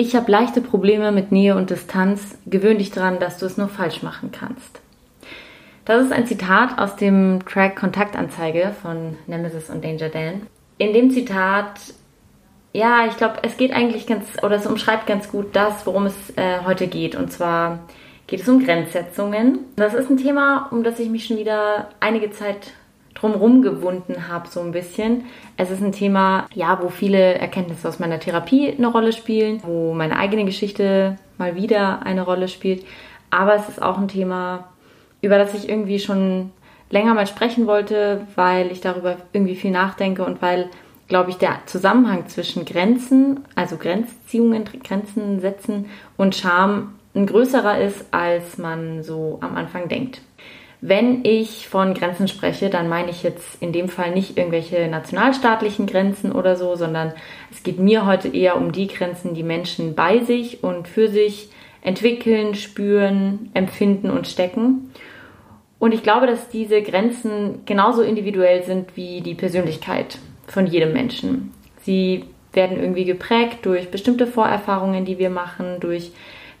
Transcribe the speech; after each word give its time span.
Ich 0.00 0.14
habe 0.14 0.30
leichte 0.30 0.60
Probleme 0.60 1.10
mit 1.10 1.32
Nähe 1.32 1.56
und 1.56 1.70
Distanz. 1.70 2.38
Gewöhn 2.46 2.78
dich 2.78 2.92
daran, 2.92 3.18
dass 3.18 3.38
du 3.38 3.46
es 3.46 3.56
nur 3.56 3.66
falsch 3.66 4.04
machen 4.04 4.30
kannst. 4.30 4.80
Das 5.84 6.04
ist 6.04 6.12
ein 6.12 6.24
Zitat 6.24 6.78
aus 6.78 6.94
dem 6.94 7.40
Track 7.44 7.74
Kontaktanzeige 7.74 8.72
von 8.80 9.16
Nemesis 9.26 9.70
und 9.70 9.84
Danger 9.84 10.08
Dan. 10.08 10.46
In 10.78 10.92
dem 10.92 11.10
Zitat, 11.10 11.80
ja, 12.72 13.06
ich 13.08 13.16
glaube, 13.16 13.38
es 13.42 13.56
geht 13.56 13.72
eigentlich 13.72 14.06
ganz, 14.06 14.24
oder 14.44 14.54
es 14.54 14.66
umschreibt 14.66 15.08
ganz 15.08 15.32
gut 15.32 15.48
das, 15.54 15.84
worum 15.84 16.06
es 16.06 16.14
äh, 16.36 16.60
heute 16.64 16.86
geht. 16.86 17.16
Und 17.16 17.32
zwar 17.32 17.80
geht 18.28 18.42
es 18.42 18.48
um 18.48 18.64
Grenzsetzungen. 18.64 19.64
Das 19.74 19.94
ist 19.94 20.08
ein 20.08 20.16
Thema, 20.16 20.68
um 20.70 20.84
das 20.84 21.00
ich 21.00 21.10
mich 21.10 21.24
schon 21.24 21.38
wieder 21.38 21.88
einige 21.98 22.30
Zeit 22.30 22.70
drumherum 23.20 23.62
gewunden 23.62 24.28
habe, 24.28 24.48
so 24.48 24.60
ein 24.60 24.72
bisschen. 24.72 25.24
Es 25.56 25.70
ist 25.70 25.82
ein 25.82 25.92
Thema, 25.92 26.46
ja, 26.54 26.78
wo 26.82 26.88
viele 26.88 27.34
Erkenntnisse 27.34 27.88
aus 27.88 27.98
meiner 27.98 28.20
Therapie 28.20 28.74
eine 28.76 28.88
Rolle 28.88 29.12
spielen, 29.12 29.60
wo 29.64 29.92
meine 29.92 30.18
eigene 30.18 30.44
Geschichte 30.44 31.18
mal 31.36 31.54
wieder 31.54 32.02
eine 32.04 32.22
Rolle 32.22 32.48
spielt. 32.48 32.84
Aber 33.30 33.54
es 33.54 33.68
ist 33.68 33.82
auch 33.82 33.98
ein 33.98 34.08
Thema, 34.08 34.68
über 35.20 35.38
das 35.38 35.54
ich 35.54 35.68
irgendwie 35.68 35.98
schon 35.98 36.52
länger 36.90 37.14
mal 37.14 37.26
sprechen 37.26 37.66
wollte, 37.66 38.26
weil 38.34 38.70
ich 38.72 38.80
darüber 38.80 39.16
irgendwie 39.32 39.56
viel 39.56 39.70
nachdenke 39.70 40.24
und 40.24 40.40
weil, 40.40 40.70
glaube 41.08 41.30
ich, 41.30 41.36
der 41.36 41.60
Zusammenhang 41.66 42.28
zwischen 42.28 42.64
Grenzen, 42.64 43.40
also 43.54 43.76
Grenzziehungen, 43.76 44.64
Grenzen 44.82 45.40
setzen 45.40 45.86
und 46.16 46.34
Scham 46.34 46.94
ein 47.14 47.26
größerer 47.26 47.80
ist, 47.80 48.06
als 48.12 48.58
man 48.58 49.02
so 49.02 49.38
am 49.40 49.56
Anfang 49.56 49.88
denkt. 49.88 50.20
Wenn 50.80 51.24
ich 51.24 51.68
von 51.68 51.92
Grenzen 51.92 52.28
spreche, 52.28 52.70
dann 52.70 52.88
meine 52.88 53.10
ich 53.10 53.24
jetzt 53.24 53.60
in 53.60 53.72
dem 53.72 53.88
Fall 53.88 54.12
nicht 54.12 54.38
irgendwelche 54.38 54.86
nationalstaatlichen 54.86 55.86
Grenzen 55.86 56.30
oder 56.30 56.54
so, 56.54 56.76
sondern 56.76 57.12
es 57.50 57.64
geht 57.64 57.80
mir 57.80 58.06
heute 58.06 58.28
eher 58.28 58.56
um 58.56 58.70
die 58.70 58.86
Grenzen, 58.86 59.34
die 59.34 59.42
Menschen 59.42 59.96
bei 59.96 60.20
sich 60.20 60.62
und 60.62 60.86
für 60.86 61.08
sich 61.08 61.50
entwickeln, 61.82 62.54
spüren, 62.54 63.50
empfinden 63.54 64.10
und 64.10 64.28
stecken. 64.28 64.92
Und 65.80 65.92
ich 65.92 66.02
glaube, 66.02 66.26
dass 66.26 66.48
diese 66.48 66.82
Grenzen 66.82 67.64
genauso 67.66 68.02
individuell 68.02 68.62
sind 68.62 68.96
wie 68.96 69.20
die 69.20 69.34
Persönlichkeit 69.34 70.18
von 70.46 70.66
jedem 70.66 70.92
Menschen. 70.92 71.52
Sie 71.82 72.24
werden 72.52 72.78
irgendwie 72.80 73.04
geprägt 73.04 73.58
durch 73.62 73.90
bestimmte 73.90 74.26
Vorerfahrungen, 74.26 75.04
die 75.04 75.18
wir 75.18 75.30
machen, 75.30 75.80
durch 75.80 76.12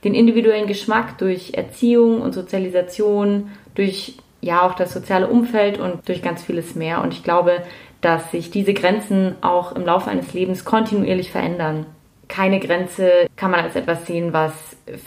den 0.04 0.14
individuellen 0.14 0.66
Geschmack, 0.66 1.18
durch 1.18 1.54
Erziehung 1.54 2.20
und 2.20 2.32
Sozialisation, 2.32 3.50
durch 3.74 4.14
ja 4.40 4.62
auch 4.62 4.74
das 4.74 4.92
soziale 4.92 5.26
Umfeld 5.26 5.78
und 5.78 6.08
durch 6.08 6.22
ganz 6.22 6.42
vieles 6.42 6.74
mehr. 6.74 7.02
Und 7.02 7.12
ich 7.12 7.24
glaube, 7.24 7.62
dass 8.00 8.30
sich 8.30 8.50
diese 8.50 8.74
Grenzen 8.74 9.34
auch 9.40 9.74
im 9.74 9.84
Laufe 9.84 10.10
eines 10.10 10.32
Lebens 10.32 10.64
kontinuierlich 10.64 11.30
verändern. 11.30 11.86
Keine 12.28 12.60
Grenze 12.60 13.26
kann 13.36 13.50
man 13.50 13.60
als 13.60 13.74
etwas 13.74 14.06
sehen, 14.06 14.32
was 14.32 14.52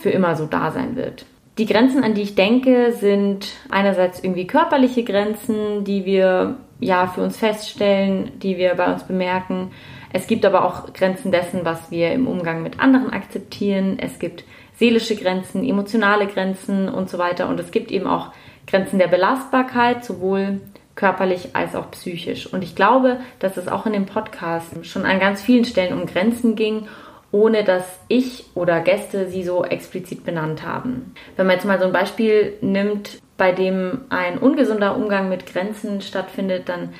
für 0.00 0.10
immer 0.10 0.36
so 0.36 0.46
da 0.46 0.70
sein 0.70 0.96
wird. 0.96 1.24
Die 1.58 1.66
Grenzen, 1.66 2.02
an 2.02 2.14
die 2.14 2.22
ich 2.22 2.34
denke, 2.34 2.92
sind 2.92 3.52
einerseits 3.70 4.22
irgendwie 4.22 4.46
körperliche 4.46 5.04
Grenzen, 5.04 5.84
die 5.84 6.04
wir 6.04 6.56
ja 6.80 7.06
für 7.06 7.22
uns 7.22 7.36
feststellen, 7.36 8.32
die 8.40 8.56
wir 8.56 8.74
bei 8.74 8.92
uns 8.92 9.04
bemerken. 9.04 9.70
Es 10.12 10.26
gibt 10.26 10.44
aber 10.44 10.64
auch 10.64 10.92
Grenzen 10.92 11.32
dessen, 11.32 11.64
was 11.64 11.90
wir 11.90 12.12
im 12.12 12.26
Umgang 12.26 12.62
mit 12.62 12.80
anderen 12.80 13.12
akzeptieren. 13.12 13.98
Es 13.98 14.18
gibt 14.18 14.44
seelische 14.76 15.16
Grenzen, 15.16 15.64
emotionale 15.64 16.26
Grenzen 16.26 16.88
und 16.88 17.08
so 17.08 17.18
weiter. 17.18 17.48
Und 17.48 17.58
es 17.60 17.70
gibt 17.70 17.90
eben 17.90 18.06
auch 18.06 18.32
Grenzen 18.66 18.98
der 18.98 19.08
Belastbarkeit, 19.08 20.04
sowohl 20.04 20.60
körperlich 20.94 21.50
als 21.54 21.74
auch 21.74 21.90
psychisch. 21.92 22.46
Und 22.46 22.62
ich 22.62 22.74
glaube, 22.74 23.20
dass 23.38 23.56
es 23.56 23.68
auch 23.68 23.86
in 23.86 23.94
dem 23.94 24.06
Podcast 24.06 24.84
schon 24.84 25.04
an 25.04 25.18
ganz 25.18 25.40
vielen 25.42 25.64
Stellen 25.64 25.98
um 25.98 26.06
Grenzen 26.06 26.54
ging 26.54 26.86
ohne 27.32 27.64
dass 27.64 27.98
ich 28.08 28.44
oder 28.54 28.80
Gäste 28.80 29.28
sie 29.28 29.42
so 29.42 29.64
explizit 29.64 30.24
benannt 30.24 30.62
haben. 30.64 31.14
Wenn 31.36 31.46
man 31.46 31.56
jetzt 31.56 31.64
mal 31.64 31.80
so 31.80 31.86
ein 31.86 31.92
Beispiel 31.92 32.52
nimmt, 32.60 33.18
bei 33.38 33.52
dem 33.52 34.02
ein 34.10 34.38
ungesunder 34.38 34.94
Umgang 34.94 35.30
mit 35.30 35.46
Grenzen 35.46 36.02
stattfindet, 36.02 36.68
dann 36.68 36.90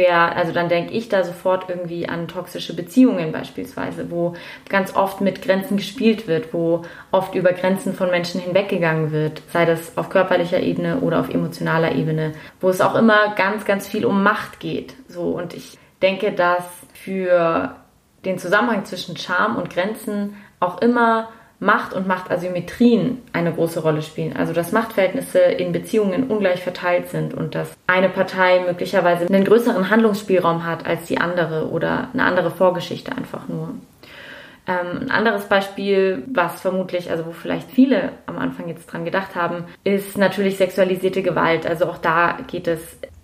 wäre, 0.00 0.34
also 0.34 0.52
dann 0.52 0.70
denke 0.70 0.94
ich 0.94 1.10
da 1.10 1.22
sofort 1.22 1.68
irgendwie 1.68 2.08
an 2.08 2.26
toxische 2.26 2.74
Beziehungen 2.74 3.32
beispielsweise, 3.32 4.10
wo 4.10 4.34
ganz 4.68 4.96
oft 4.96 5.20
mit 5.20 5.42
Grenzen 5.42 5.76
gespielt 5.76 6.26
wird, 6.26 6.54
wo 6.54 6.82
oft 7.10 7.34
über 7.34 7.52
Grenzen 7.52 7.92
von 7.92 8.10
Menschen 8.10 8.40
hinweggegangen 8.40 9.12
wird, 9.12 9.42
sei 9.52 9.66
das 9.66 9.98
auf 9.98 10.08
körperlicher 10.08 10.60
Ebene 10.60 11.00
oder 11.00 11.20
auf 11.20 11.28
emotionaler 11.28 11.94
Ebene, 11.94 12.32
wo 12.60 12.70
es 12.70 12.80
auch 12.80 12.94
immer 12.94 13.34
ganz, 13.34 13.66
ganz 13.66 13.86
viel 13.86 14.06
um 14.06 14.22
Macht 14.22 14.58
geht. 14.58 14.94
So 15.06 15.24
und 15.32 15.52
ich 15.52 15.78
denke, 16.00 16.32
dass 16.32 16.64
für 16.94 17.76
den 18.24 18.38
Zusammenhang 18.38 18.86
zwischen 18.86 19.18
Charme 19.18 19.56
und 19.56 19.68
Grenzen 19.68 20.36
auch 20.60 20.80
immer 20.80 21.28
Macht 21.60 21.92
und 21.92 22.08
Machtasymmetrien 22.08 23.18
eine 23.34 23.52
große 23.52 23.80
Rolle 23.80 24.00
spielen. 24.00 24.34
Also 24.34 24.54
dass 24.54 24.72
Machtverhältnisse 24.72 25.38
in 25.38 25.72
Beziehungen 25.72 26.28
ungleich 26.28 26.62
verteilt 26.62 27.10
sind 27.10 27.34
und 27.34 27.54
dass 27.54 27.76
eine 27.86 28.08
Partei 28.08 28.64
möglicherweise 28.66 29.26
einen 29.26 29.44
größeren 29.44 29.90
Handlungsspielraum 29.90 30.64
hat 30.64 30.86
als 30.86 31.04
die 31.04 31.18
andere 31.18 31.68
oder 31.68 32.08
eine 32.14 32.24
andere 32.24 32.50
Vorgeschichte 32.50 33.12
einfach 33.12 33.46
nur. 33.46 33.74
Ähm, 34.66 35.02
ein 35.02 35.10
anderes 35.10 35.44
Beispiel, 35.44 36.22
was 36.32 36.62
vermutlich, 36.62 37.10
also 37.10 37.26
wo 37.26 37.32
vielleicht 37.32 37.70
viele 37.70 38.12
am 38.24 38.38
Anfang 38.38 38.68
jetzt 38.68 38.86
dran 38.86 39.04
gedacht 39.04 39.34
haben, 39.34 39.64
ist 39.84 40.16
natürlich 40.16 40.56
sexualisierte 40.56 41.22
Gewalt. 41.22 41.66
Also 41.66 41.86
auch 41.86 41.98
da 41.98 42.38
geht 42.46 42.68
es 42.68 42.80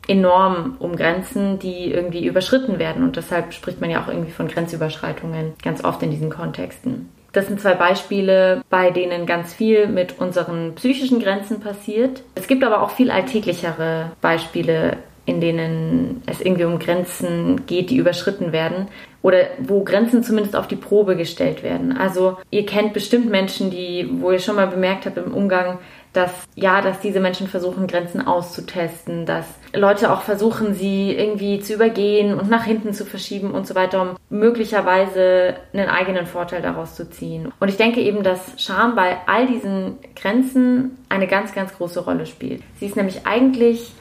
enorm 0.09 0.77
um 0.79 0.95
Grenzen, 0.97 1.59
die 1.59 1.91
irgendwie 1.91 2.27
überschritten 2.27 2.79
werden. 2.79 3.03
Und 3.03 3.17
deshalb 3.17 3.55
spricht 3.55 3.81
man 3.81 3.91
ja 3.91 4.03
auch 4.03 4.09
irgendwie 4.09 4.33
von 4.33 4.49
Grenzüberschreitungen 4.49 5.55
ganz 5.63 5.83
oft 5.83 6.03
in 6.03 6.11
diesen 6.11 6.31
Kontexten. 6.31 7.09
Das 7.37 7.49
sind 7.49 7.61
zwei 7.61 7.75
Beispiele, 7.75 8.65
bei 8.71 8.91
denen 8.91 9.27
ganz 9.27 9.53
viel 9.53 9.89
mit 9.89 10.19
unseren 10.19 10.75
psychischen 10.77 11.21
Grenzen 11.21 11.61
passiert. 11.61 12.23
Es 12.35 12.47
gibt 12.47 12.65
aber 12.65 12.81
auch 12.81 12.89
viel 12.89 13.11
alltäglichere 13.11 14.13
Beispiele, 14.23 14.97
in 15.27 15.43
denen 15.43 16.23
es 16.25 16.41
irgendwie 16.41 16.65
um 16.65 16.79
Grenzen 16.79 17.67
geht, 17.67 17.91
die 17.91 17.99
überschritten 17.99 18.53
werden 18.53 18.89
oder 19.21 19.49
wo 19.59 19.85
Grenzen 19.85 20.23
zumindest 20.23 20.57
auf 20.57 20.67
die 20.67 20.77
Probe 20.77 21.15
gestellt 21.15 21.63
werden. 21.63 21.95
Also 21.95 22.39
ihr 22.51 22.65
kennt 22.65 22.95
bestimmt 22.95 23.29
Menschen, 23.29 23.71
die, 23.71 24.09
wo 24.21 24.31
ihr 24.31 24.39
schon 24.39 24.57
mal 24.57 24.69
bemerkt 24.69 25.05
habt 25.05 25.19
im 25.19 25.35
Umgang, 25.35 25.79
dass 26.16 26.32
ja, 26.54 26.81
dass 26.81 27.00
diese 27.00 27.21
Menschen 27.21 27.49
versuchen, 27.49 27.87
Grenzen 27.87 28.27
auszutesten, 28.27 29.27
dass 29.27 29.47
Leute 29.75 30.12
auch 30.12 30.22
versuchen, 30.22 30.75
sie 30.75 31.12
irgendwie 31.12 31.60
zu 31.60 31.75
übergehen 31.75 32.38
und 32.38 32.49
nach 32.49 32.65
hinten 32.65 32.93
zu 32.94 33.04
verschieben 33.04 33.50
und 33.50 33.66
so 33.66 33.75
weiter, 33.75 34.03
um 34.03 34.16
möglicherweise 34.31 35.56
einen 35.72 35.88
eigenen 35.88 36.26
Vorteil 36.26 36.62
daraus 36.62 36.94
zu 36.94 37.09
ziehen. 37.10 37.53
Und 37.60 37.69
ich 37.69 37.76
denke 37.76 38.00
eben, 38.00 38.22
dass 38.22 38.41
Scham 38.56 38.94
bei 38.94 39.19
all 39.26 39.47
diesen 39.47 39.99
Grenzen 40.15 40.99
eine 41.09 41.26
ganz, 41.26 41.53
ganz 41.55 41.75
große 41.76 42.00
Rolle 42.00 42.26
spielt. 42.26 42.62
Sie 42.81 42.87
ist 42.87 42.97
nämlich 42.97 43.26
eigentlich 43.26 43.93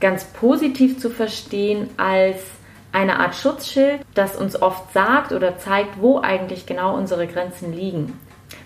ganz 0.00 0.24
positiv 0.24 0.98
zu 0.98 1.08
verstehen 1.08 1.88
als 1.96 2.36
eine 2.92 3.18
Art 3.18 3.34
Schutzschild, 3.34 4.02
das 4.14 4.36
uns 4.36 4.60
oft 4.60 4.92
sagt 4.92 5.32
oder 5.32 5.58
zeigt, 5.58 6.00
wo 6.00 6.20
eigentlich 6.20 6.64
genau 6.64 6.96
unsere 6.96 7.26
Grenzen 7.26 7.72
liegen. 7.72 8.18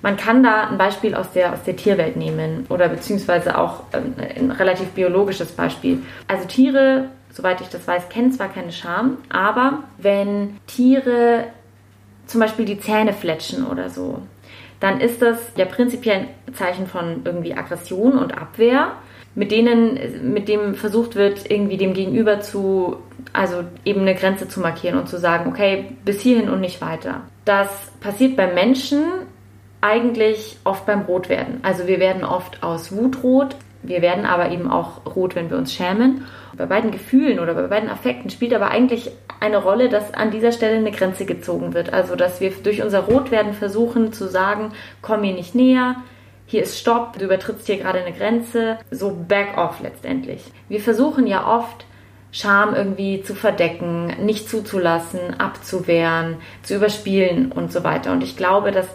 Man 0.02 0.16
kann 0.16 0.42
da 0.42 0.68
ein 0.68 0.78
Beispiel 0.78 1.14
aus 1.14 1.32
der, 1.32 1.52
aus 1.52 1.62
der 1.64 1.76
Tierwelt 1.76 2.16
nehmen 2.16 2.66
oder 2.68 2.88
beziehungsweise 2.88 3.58
auch 3.58 3.82
ähm, 3.92 4.14
ein 4.18 4.50
relativ 4.50 4.88
biologisches 4.90 5.52
Beispiel. 5.52 6.02
Also 6.28 6.46
Tiere, 6.46 7.06
soweit 7.32 7.60
ich 7.60 7.68
das 7.68 7.86
weiß, 7.86 8.08
kennen 8.08 8.32
zwar 8.32 8.48
keine 8.48 8.72
Scham, 8.72 9.18
aber 9.28 9.84
wenn 9.98 10.56
Tiere 10.66 11.44
zum 12.26 12.40
Beispiel 12.40 12.64
die 12.64 12.78
Zähne 12.78 13.12
fletschen 13.12 13.66
oder 13.66 13.90
so, 13.90 14.22
dann 14.80 15.00
ist 15.00 15.22
das 15.22 15.38
ja 15.56 15.64
prinzipiell 15.64 16.28
ein 16.46 16.54
Zeichen 16.54 16.86
von 16.86 17.22
irgendwie 17.24 17.54
Aggression 17.54 18.16
und 18.16 18.38
Abwehr, 18.38 18.92
mit 19.34 19.50
denen, 19.50 20.32
mit 20.32 20.48
dem 20.48 20.74
versucht 20.74 21.14
wird, 21.14 21.50
irgendwie 21.50 21.76
dem 21.76 21.94
Gegenüber 21.94 22.40
zu, 22.40 22.96
also 23.32 23.64
eben 23.84 24.00
eine 24.02 24.14
Grenze 24.14 24.48
zu 24.48 24.60
markieren 24.60 24.98
und 24.98 25.08
zu 25.08 25.18
sagen, 25.18 25.50
okay, 25.50 25.96
bis 26.04 26.20
hierhin 26.20 26.48
und 26.48 26.60
nicht 26.60 26.80
weiter. 26.80 27.22
Das 27.44 27.68
passiert 28.00 28.36
bei 28.36 28.52
Menschen 28.52 29.04
eigentlich 29.80 30.58
oft 30.64 30.86
beim 30.86 31.02
Rotwerden. 31.02 31.60
Also 31.62 31.86
wir 31.86 32.00
werden 32.00 32.24
oft 32.24 32.62
aus 32.62 32.92
Wut 32.92 33.22
rot, 33.22 33.56
wir 33.82 34.02
werden 34.02 34.26
aber 34.26 34.50
eben 34.50 34.70
auch 34.70 35.06
rot, 35.14 35.36
wenn 35.36 35.50
wir 35.50 35.56
uns 35.56 35.72
schämen. 35.72 36.26
Bei 36.56 36.66
beiden 36.66 36.90
Gefühlen 36.90 37.38
oder 37.38 37.54
bei 37.54 37.68
beiden 37.68 37.88
Affekten 37.88 38.30
spielt 38.30 38.52
aber 38.52 38.70
eigentlich 38.70 39.10
eine 39.40 39.58
Rolle, 39.58 39.88
dass 39.88 40.14
an 40.14 40.32
dieser 40.32 40.50
Stelle 40.50 40.76
eine 40.76 40.90
Grenze 40.90 41.24
gezogen 41.24 41.74
wird. 41.74 41.92
Also 41.92 42.16
dass 42.16 42.40
wir 42.40 42.50
durch 42.50 42.82
unser 42.82 43.00
Rotwerden 43.00 43.52
versuchen 43.52 44.12
zu 44.12 44.28
sagen, 44.28 44.72
komm 45.00 45.20
mir 45.20 45.32
nicht 45.32 45.54
näher, 45.54 45.96
hier 46.46 46.62
ist 46.62 46.78
Stopp, 46.78 47.18
du 47.18 47.26
übertrittst 47.26 47.66
hier 47.66 47.76
gerade 47.76 48.00
eine 48.00 48.16
Grenze, 48.16 48.78
so 48.90 49.14
back 49.28 49.58
off 49.58 49.80
letztendlich. 49.80 50.42
Wir 50.68 50.80
versuchen 50.80 51.26
ja 51.26 51.46
oft 51.46 51.84
Scham 52.30 52.74
irgendwie 52.74 53.22
zu 53.22 53.34
verdecken, 53.34 54.14
nicht 54.24 54.48
zuzulassen, 54.50 55.38
abzuwehren, 55.38 56.36
zu 56.62 56.76
überspielen 56.76 57.52
und 57.52 57.72
so 57.72 57.84
weiter. 57.84 58.12
Und 58.12 58.22
ich 58.22 58.36
glaube, 58.36 58.70
dass 58.70 58.86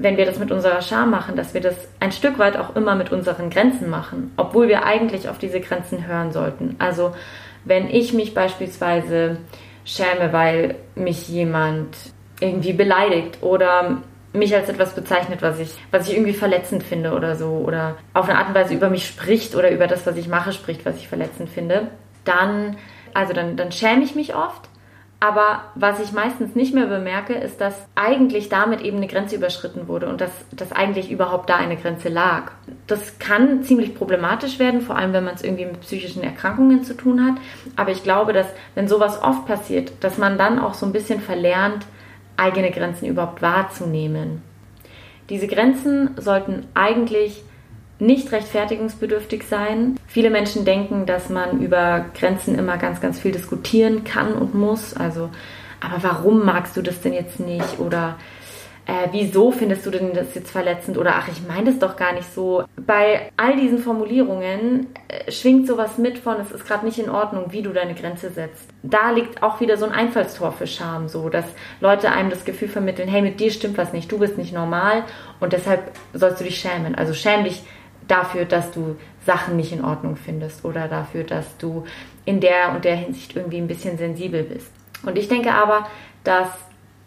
wenn 0.00 0.16
wir 0.16 0.24
das 0.24 0.38
mit 0.38 0.50
unserer 0.50 0.80
Scham 0.80 1.10
machen, 1.10 1.36
dass 1.36 1.52
wir 1.54 1.60
das 1.60 1.76
ein 2.00 2.10
Stück 2.10 2.38
weit 2.38 2.56
auch 2.56 2.74
immer 2.74 2.94
mit 2.94 3.12
unseren 3.12 3.50
Grenzen 3.50 3.90
machen, 3.90 4.32
obwohl 4.36 4.68
wir 4.68 4.84
eigentlich 4.84 5.28
auf 5.28 5.38
diese 5.38 5.60
Grenzen 5.60 6.06
hören 6.06 6.32
sollten. 6.32 6.76
Also 6.78 7.14
wenn 7.64 7.88
ich 7.88 8.14
mich 8.14 8.32
beispielsweise 8.32 9.36
schäme, 9.84 10.32
weil 10.32 10.76
mich 10.94 11.28
jemand 11.28 11.96
irgendwie 12.40 12.72
beleidigt 12.72 13.42
oder 13.42 13.98
mich 14.32 14.54
als 14.54 14.68
etwas 14.68 14.94
bezeichnet, 14.94 15.42
was 15.42 15.58
ich, 15.58 15.70
was 15.90 16.08
ich 16.08 16.14
irgendwie 16.14 16.32
verletzend 16.32 16.82
finde 16.82 17.12
oder 17.12 17.36
so, 17.36 17.48
oder 17.48 17.96
auf 18.14 18.28
eine 18.28 18.38
Art 18.38 18.48
und 18.48 18.54
Weise 18.54 18.74
über 18.74 18.88
mich 18.88 19.06
spricht 19.06 19.54
oder 19.54 19.70
über 19.70 19.86
das, 19.86 20.06
was 20.06 20.16
ich 20.16 20.28
mache, 20.28 20.52
spricht, 20.52 20.86
was 20.86 20.96
ich 20.96 21.08
verletzend 21.08 21.50
finde, 21.50 21.88
dann, 22.24 22.76
also 23.12 23.32
dann, 23.32 23.56
dann 23.56 23.72
schäme 23.72 24.02
ich 24.02 24.14
mich 24.14 24.34
oft. 24.34 24.69
Aber 25.22 25.64
was 25.74 26.00
ich 26.00 26.12
meistens 26.12 26.54
nicht 26.54 26.74
mehr 26.74 26.86
bemerke, 26.86 27.34
ist, 27.34 27.60
dass 27.60 27.74
eigentlich 27.94 28.48
damit 28.48 28.80
eben 28.80 28.96
eine 28.96 29.06
Grenze 29.06 29.36
überschritten 29.36 29.86
wurde 29.86 30.08
und 30.08 30.22
dass, 30.22 30.30
dass 30.50 30.72
eigentlich 30.72 31.10
überhaupt 31.10 31.50
da 31.50 31.56
eine 31.56 31.76
Grenze 31.76 32.08
lag. 32.08 32.52
Das 32.86 33.18
kann 33.18 33.62
ziemlich 33.62 33.94
problematisch 33.94 34.58
werden, 34.58 34.80
vor 34.80 34.96
allem 34.96 35.12
wenn 35.12 35.24
man 35.24 35.34
es 35.34 35.44
irgendwie 35.44 35.66
mit 35.66 35.82
psychischen 35.82 36.22
Erkrankungen 36.22 36.84
zu 36.84 36.94
tun 36.94 37.22
hat. 37.22 37.34
Aber 37.76 37.90
ich 37.90 38.02
glaube, 38.02 38.32
dass 38.32 38.46
wenn 38.74 38.88
sowas 38.88 39.22
oft 39.22 39.46
passiert, 39.46 39.92
dass 40.00 40.16
man 40.16 40.38
dann 40.38 40.58
auch 40.58 40.72
so 40.72 40.86
ein 40.86 40.92
bisschen 40.92 41.20
verlernt, 41.20 41.84
eigene 42.38 42.70
Grenzen 42.70 43.04
überhaupt 43.04 43.42
wahrzunehmen. 43.42 44.40
Diese 45.28 45.48
Grenzen 45.48 46.12
sollten 46.16 46.66
eigentlich 46.72 47.44
nicht 48.00 48.32
rechtfertigungsbedürftig 48.32 49.44
sein. 49.44 49.96
Viele 50.06 50.30
Menschen 50.30 50.64
denken, 50.64 51.06
dass 51.06 51.28
man 51.28 51.60
über 51.60 52.06
Grenzen 52.18 52.58
immer 52.58 52.76
ganz, 52.76 53.00
ganz 53.00 53.20
viel 53.20 53.32
diskutieren 53.32 54.04
kann 54.04 54.34
und 54.34 54.54
muss. 54.54 54.94
Also, 54.94 55.30
aber 55.80 56.02
warum 56.02 56.44
magst 56.44 56.76
du 56.76 56.82
das 56.82 57.00
denn 57.00 57.12
jetzt 57.12 57.40
nicht? 57.40 57.78
Oder 57.78 58.16
äh, 58.90 59.08
wieso 59.12 59.52
findest 59.52 59.86
du 59.86 59.90
denn 59.90 60.14
das 60.14 60.34
jetzt 60.34 60.50
verletzend? 60.50 60.98
Oder 60.98 61.14
ach, 61.16 61.28
ich 61.28 61.46
meine 61.46 61.66
das 61.66 61.78
doch 61.78 61.96
gar 61.96 62.12
nicht 62.12 62.34
so. 62.34 62.64
Bei 62.76 63.30
all 63.36 63.54
diesen 63.54 63.78
Formulierungen 63.78 64.88
äh, 65.06 65.30
schwingt 65.30 65.68
sowas 65.68 65.96
mit 65.96 66.18
von, 66.18 66.40
es 66.40 66.50
ist 66.50 66.66
gerade 66.66 66.84
nicht 66.84 66.98
in 66.98 67.08
Ordnung, 67.08 67.52
wie 67.52 67.62
du 67.62 67.70
deine 67.70 67.94
Grenze 67.94 68.30
setzt. 68.30 68.68
Da 68.82 69.12
liegt 69.12 69.44
auch 69.44 69.60
wieder 69.60 69.76
so 69.76 69.86
ein 69.86 69.92
Einfallstor 69.92 70.50
für 70.50 70.66
Scham, 70.66 71.08
so 71.08 71.28
dass 71.28 71.44
Leute 71.80 72.10
einem 72.10 72.30
das 72.30 72.44
Gefühl 72.44 72.68
vermitteln, 72.68 73.08
hey, 73.08 73.22
mit 73.22 73.38
dir 73.38 73.52
stimmt 73.52 73.78
was 73.78 73.92
nicht, 73.92 74.10
du 74.10 74.18
bist 74.18 74.38
nicht 74.38 74.52
normal 74.52 75.04
und 75.38 75.52
deshalb 75.52 75.92
sollst 76.12 76.40
du 76.40 76.44
dich 76.44 76.58
schämen. 76.58 76.96
Also 76.96 77.14
schäm 77.14 77.44
dich 77.44 77.62
dafür, 78.10 78.44
dass 78.44 78.70
du 78.72 78.96
Sachen 79.24 79.56
nicht 79.56 79.72
in 79.72 79.84
Ordnung 79.84 80.16
findest 80.16 80.64
oder 80.64 80.88
dafür, 80.88 81.24
dass 81.24 81.56
du 81.58 81.84
in 82.24 82.40
der 82.40 82.72
und 82.74 82.84
der 82.84 82.96
Hinsicht 82.96 83.36
irgendwie 83.36 83.58
ein 83.58 83.68
bisschen 83.68 83.98
sensibel 83.98 84.42
bist. 84.42 84.72
Und 85.04 85.18
ich 85.18 85.28
denke 85.28 85.52
aber, 85.52 85.86
dass 86.24 86.48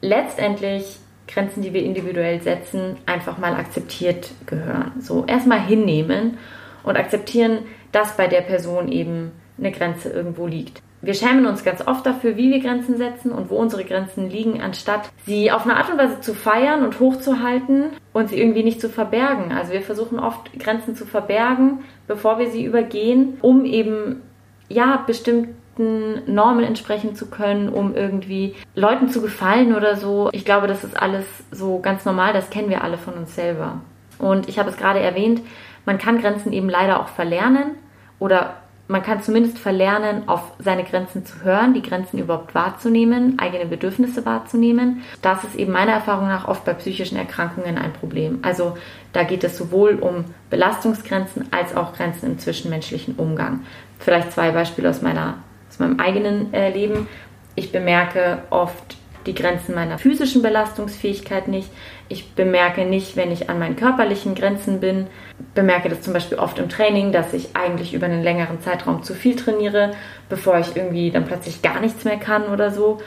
letztendlich 0.01 0.99
Grenzen, 1.27 1.61
die 1.61 1.73
wir 1.73 1.83
individuell 1.83 2.41
setzen, 2.41 2.97
einfach 3.05 3.37
mal 3.37 3.55
akzeptiert 3.55 4.31
gehören. 4.45 4.93
So 4.99 5.25
erstmal 5.25 5.61
hinnehmen 5.61 6.37
und 6.83 6.97
akzeptieren, 6.97 7.59
dass 7.91 8.17
bei 8.17 8.27
der 8.27 8.41
Person 8.41 8.91
eben 8.91 9.31
eine 9.57 9.71
Grenze 9.71 10.09
irgendwo 10.09 10.47
liegt. 10.47 10.82
Wir 11.03 11.13
schämen 11.13 11.45
uns 11.45 11.65
ganz 11.65 11.85
oft 11.85 12.05
dafür, 12.05 12.37
wie 12.37 12.49
wir 12.49 12.61
Grenzen 12.61 12.95
setzen 12.95 13.33
und 13.33 13.49
wo 13.49 13.57
unsere 13.57 13.83
Grenzen 13.83 14.29
liegen, 14.29 14.61
anstatt 14.61 15.09
sie 15.25 15.51
auf 15.51 15.65
eine 15.65 15.75
Art 15.75 15.91
und 15.91 15.97
Weise 15.97 16.21
zu 16.21 16.33
feiern 16.33 16.85
und 16.85 17.01
hochzuhalten 17.01 17.87
und 18.13 18.29
sie 18.29 18.39
irgendwie 18.39 18.63
nicht 18.63 18.79
zu 18.79 18.87
verbergen. 18.87 19.51
Also 19.51 19.73
wir 19.73 19.81
versuchen 19.81 20.17
oft 20.17 20.57
Grenzen 20.57 20.95
zu 20.95 21.05
verbergen, 21.05 21.79
bevor 22.07 22.39
wir 22.39 22.49
sie 22.49 22.63
übergehen, 22.63 23.37
um 23.41 23.65
eben 23.65 24.21
ja 24.69 25.03
bestimmten 25.05 26.21
Normen 26.25 26.63
entsprechen 26.63 27.15
zu 27.15 27.29
können, 27.29 27.67
um 27.67 27.93
irgendwie 27.93 28.55
Leuten 28.73 29.09
zu 29.09 29.21
gefallen 29.21 29.75
oder 29.75 29.97
so. 29.97 30.29
Ich 30.31 30.45
glaube, 30.45 30.67
das 30.67 30.85
ist 30.85 30.97
alles 30.97 31.25
so 31.51 31.79
ganz 31.79 32.05
normal, 32.05 32.31
das 32.31 32.49
kennen 32.49 32.69
wir 32.69 32.81
alle 32.81 32.97
von 32.97 33.15
uns 33.15 33.35
selber. 33.35 33.81
Und 34.19 34.47
ich 34.47 34.57
habe 34.57 34.69
es 34.69 34.77
gerade 34.77 35.01
erwähnt, 35.01 35.41
man 35.85 35.97
kann 35.97 36.21
Grenzen 36.21 36.53
eben 36.53 36.69
leider 36.69 37.01
auch 37.01 37.09
verlernen 37.09 37.71
oder 38.19 38.62
man 38.87 39.01
kann 39.01 39.23
zumindest 39.23 39.59
verlernen, 39.59 40.27
auf 40.27 40.41
seine 40.59 40.83
Grenzen 40.83 41.25
zu 41.25 41.41
hören, 41.43 41.73
die 41.73 41.81
Grenzen 41.81 42.19
überhaupt 42.19 42.53
wahrzunehmen, 42.53 43.39
eigene 43.39 43.65
Bedürfnisse 43.65 44.25
wahrzunehmen. 44.25 45.03
Das 45.21 45.43
ist 45.43 45.55
eben 45.55 45.71
meiner 45.71 45.93
Erfahrung 45.93 46.27
nach 46.27 46.47
oft 46.47 46.65
bei 46.65 46.73
psychischen 46.73 47.17
Erkrankungen 47.17 47.77
ein 47.77 47.93
Problem. 47.93 48.39
Also 48.41 48.77
da 49.13 49.23
geht 49.23 49.43
es 49.43 49.57
sowohl 49.57 49.95
um 49.95 50.25
Belastungsgrenzen 50.49 51.47
als 51.51 51.75
auch 51.75 51.93
Grenzen 51.95 52.25
im 52.25 52.39
zwischenmenschlichen 52.39 53.15
Umgang. 53.15 53.61
Vielleicht 53.99 54.33
zwei 54.33 54.51
Beispiele 54.51 54.89
aus, 54.89 55.01
meiner, 55.01 55.35
aus 55.69 55.79
meinem 55.79 55.99
eigenen 55.99 56.53
äh, 56.53 56.69
Leben. 56.69 57.07
Ich 57.55 57.71
bemerke 57.71 58.39
oft 58.49 58.97
die 59.25 59.35
Grenzen 59.35 59.75
meiner 59.75 59.97
physischen 59.97 60.41
Belastungsfähigkeit 60.41 61.47
nicht. 61.47 61.69
Ich 62.09 62.33
bemerke 62.33 62.85
nicht, 62.85 63.15
wenn 63.15 63.31
ich 63.31 63.49
an 63.49 63.59
meinen 63.59 63.75
körperlichen 63.75 64.35
Grenzen 64.35 64.79
bin. 64.79 65.07
Bemerke 65.55 65.89
das 65.89 66.01
zum 66.01 66.13
Beispiel 66.13 66.37
oft 66.37 66.59
im 66.59 66.69
Training, 66.69 67.11
dass 67.11 67.33
ich 67.33 67.55
eigentlich 67.55 67.93
über 67.93 68.05
einen 68.05 68.23
längeren 68.23 68.61
Zeitraum 68.61 69.03
zu 69.03 69.13
viel 69.13 69.35
trainiere, 69.35 69.93
bevor 70.29 70.59
ich 70.59 70.75
irgendwie 70.75 71.11
dann 71.11 71.25
plötzlich 71.25 71.61
gar 71.61 71.79
nichts 71.79 72.03
mehr 72.03 72.17
kann 72.17 72.45
oder 72.45 72.71
so. 72.71 72.99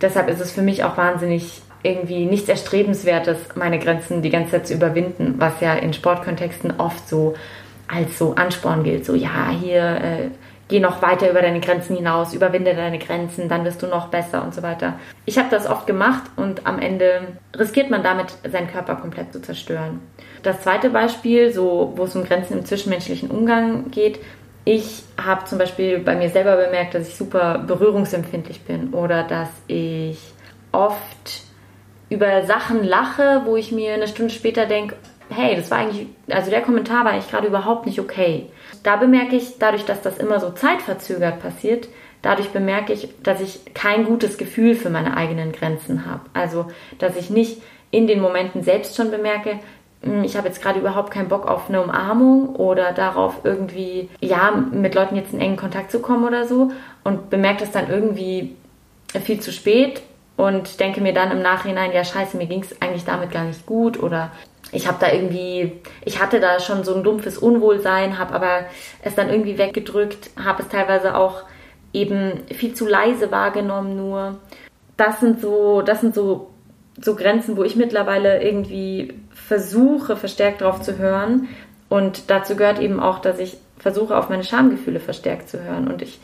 Deshalb 0.00 0.28
ist 0.28 0.40
es 0.40 0.52
für 0.52 0.62
mich 0.62 0.84
auch 0.84 0.96
wahnsinnig 0.96 1.62
irgendwie 1.82 2.24
nichts 2.24 2.48
Erstrebenswertes, 2.48 3.56
meine 3.56 3.78
Grenzen 3.78 4.22
die 4.22 4.30
ganze 4.30 4.52
Zeit 4.52 4.66
zu 4.66 4.74
überwinden, 4.74 5.34
was 5.38 5.60
ja 5.60 5.74
in 5.74 5.92
Sportkontexten 5.92 6.74
oft 6.78 7.08
so 7.08 7.34
als 7.86 8.18
so 8.18 8.34
Ansporn 8.34 8.82
gilt. 8.82 9.04
So, 9.04 9.14
ja, 9.14 9.50
hier 9.50 9.82
äh, 9.82 10.30
geh 10.68 10.80
noch 10.80 11.02
weiter 11.02 11.30
über 11.30 11.42
deine 11.42 11.60
Grenzen 11.60 11.96
hinaus, 11.96 12.34
überwinde 12.34 12.74
deine 12.74 12.98
Grenzen, 12.98 13.48
dann 13.48 13.64
wirst 13.64 13.82
du 13.82 13.86
noch 13.86 14.08
besser 14.08 14.42
und 14.42 14.54
so 14.54 14.62
weiter. 14.62 14.94
Ich 15.26 15.38
habe 15.38 15.48
das 15.50 15.68
oft 15.68 15.86
gemacht 15.86 16.22
und 16.36 16.66
am 16.66 16.78
Ende 16.78 17.28
riskiert 17.56 17.90
man 17.90 18.02
damit, 18.02 18.34
seinen 18.50 18.70
Körper 18.70 18.96
komplett 18.96 19.32
zu 19.32 19.42
zerstören. 19.42 20.00
Das 20.42 20.62
zweite 20.62 20.90
Beispiel, 20.90 21.52
so, 21.52 21.92
wo 21.96 22.04
es 22.04 22.16
um 22.16 22.24
Grenzen 22.24 22.58
im 22.58 22.64
zwischenmenschlichen 22.64 23.30
Umgang 23.30 23.90
geht, 23.90 24.20
ich 24.64 25.02
habe 25.22 25.44
zum 25.44 25.58
Beispiel 25.58 25.98
bei 25.98 26.16
mir 26.16 26.30
selber 26.30 26.56
bemerkt, 26.56 26.94
dass 26.94 27.08
ich 27.08 27.16
super 27.16 27.58
berührungsempfindlich 27.58 28.62
bin 28.62 28.94
oder 28.94 29.22
dass 29.22 29.50
ich 29.66 30.18
oft 30.72 31.42
über 32.08 32.44
Sachen 32.44 32.82
lache, 32.82 33.42
wo 33.44 33.56
ich 33.56 33.72
mir 33.72 33.94
eine 33.94 34.08
Stunde 34.08 34.32
später 34.32 34.66
denke, 34.66 34.96
hey, 35.28 35.56
das 35.56 35.70
war 35.70 35.78
eigentlich, 35.78 36.06
also 36.30 36.50
der 36.50 36.62
Kommentar 36.62 37.04
war 37.04 37.12
eigentlich 37.12 37.30
gerade 37.30 37.46
überhaupt 37.46 37.86
nicht 37.86 38.00
okay. 38.00 38.50
Da 38.84 38.96
bemerke 38.96 39.34
ich, 39.34 39.58
dadurch, 39.58 39.84
dass 39.84 40.02
das 40.02 40.18
immer 40.18 40.38
so 40.38 40.50
zeitverzögert 40.50 41.40
passiert, 41.40 41.88
dadurch 42.22 42.50
bemerke 42.50 42.92
ich, 42.92 43.08
dass 43.22 43.40
ich 43.40 43.74
kein 43.74 44.04
gutes 44.04 44.38
Gefühl 44.38 44.76
für 44.76 44.90
meine 44.90 45.16
eigenen 45.16 45.52
Grenzen 45.52 46.06
habe. 46.06 46.20
Also, 46.34 46.66
dass 46.98 47.16
ich 47.16 47.30
nicht 47.30 47.62
in 47.90 48.06
den 48.06 48.20
Momenten 48.20 48.62
selbst 48.62 48.94
schon 48.94 49.10
bemerke, 49.10 49.58
hm, 50.02 50.22
ich 50.22 50.36
habe 50.36 50.48
jetzt 50.48 50.60
gerade 50.60 50.78
überhaupt 50.78 51.10
keinen 51.10 51.28
Bock 51.28 51.46
auf 51.46 51.68
eine 51.68 51.82
Umarmung 51.82 52.56
oder 52.56 52.92
darauf 52.92 53.36
irgendwie, 53.42 54.10
ja, 54.20 54.50
mit 54.50 54.94
Leuten 54.94 55.16
jetzt 55.16 55.32
in 55.32 55.40
engen 55.40 55.56
Kontakt 55.56 55.90
zu 55.90 56.00
kommen 56.00 56.24
oder 56.24 56.46
so 56.46 56.70
und 57.04 57.30
bemerke 57.30 57.60
das 57.60 57.72
dann 57.72 57.88
irgendwie 57.88 58.54
viel 59.24 59.40
zu 59.40 59.50
spät 59.50 60.02
und 60.36 60.78
denke 60.78 61.00
mir 61.00 61.14
dann 61.14 61.30
im 61.30 61.40
Nachhinein, 61.40 61.92
ja, 61.92 62.04
scheiße, 62.04 62.36
mir 62.36 62.46
ging 62.46 62.62
es 62.62 62.82
eigentlich 62.82 63.04
damit 63.04 63.30
gar 63.30 63.44
nicht 63.44 63.64
gut 63.64 64.02
oder 64.02 64.30
ich 64.74 64.86
habe 64.86 64.98
da 65.00 65.12
irgendwie, 65.12 65.72
ich 66.04 66.20
hatte 66.20 66.40
da 66.40 66.58
schon 66.60 66.84
so 66.84 66.94
ein 66.94 67.04
dumpfes 67.04 67.38
Unwohlsein, 67.38 68.18
habe 68.18 68.34
aber 68.34 68.64
es 69.02 69.14
dann 69.14 69.30
irgendwie 69.30 69.56
weggedrückt, 69.56 70.30
habe 70.42 70.62
es 70.62 70.68
teilweise 70.68 71.16
auch 71.16 71.44
eben 71.92 72.42
viel 72.52 72.74
zu 72.74 72.86
leise 72.86 73.30
wahrgenommen 73.30 73.96
nur. 73.96 74.38
Das 74.96 75.20
sind 75.20 75.40
so, 75.40 75.82
das 75.82 76.00
sind 76.00 76.14
so, 76.14 76.50
so 77.00 77.14
Grenzen, 77.14 77.56
wo 77.56 77.62
ich 77.62 77.76
mittlerweile 77.76 78.42
irgendwie 78.42 79.14
versuche, 79.32 80.16
verstärkt 80.16 80.60
drauf 80.60 80.80
zu 80.80 80.98
hören. 80.98 81.48
Und 81.88 82.30
dazu 82.30 82.56
gehört 82.56 82.80
eben 82.80 83.00
auch, 83.00 83.20
dass 83.20 83.38
ich 83.38 83.56
versuche, 83.78 84.16
auf 84.16 84.28
meine 84.28 84.44
Schamgefühle 84.44 85.00
verstärkt 85.00 85.48
zu 85.48 85.62
hören. 85.62 85.88
Und 85.88 86.02
ich 86.02 86.18